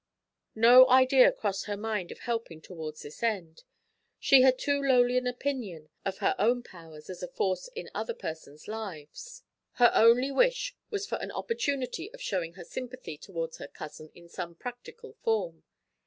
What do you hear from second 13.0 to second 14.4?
towards her cousin in